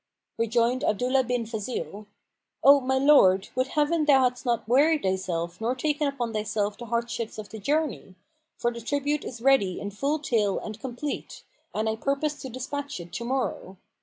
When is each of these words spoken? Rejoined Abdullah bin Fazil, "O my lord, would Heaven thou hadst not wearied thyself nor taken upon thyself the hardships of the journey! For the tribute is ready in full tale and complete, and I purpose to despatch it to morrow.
Rejoined 0.39 0.83
Abdullah 0.83 1.23
bin 1.23 1.45
Fazil, 1.45 2.07
"O 2.63 2.79
my 2.81 2.97
lord, 2.97 3.49
would 3.53 3.67
Heaven 3.67 4.03
thou 4.05 4.23
hadst 4.23 4.47
not 4.47 4.67
wearied 4.67 5.03
thyself 5.03 5.61
nor 5.61 5.75
taken 5.75 6.07
upon 6.07 6.33
thyself 6.33 6.75
the 6.75 6.87
hardships 6.87 7.37
of 7.37 7.49
the 7.49 7.59
journey! 7.59 8.15
For 8.57 8.71
the 8.73 8.81
tribute 8.81 9.23
is 9.23 9.41
ready 9.43 9.79
in 9.79 9.91
full 9.91 10.17
tale 10.17 10.57
and 10.57 10.79
complete, 10.79 11.43
and 11.71 11.87
I 11.87 11.97
purpose 11.97 12.41
to 12.41 12.49
despatch 12.49 12.99
it 12.99 13.13
to 13.13 13.23
morrow. 13.25 13.77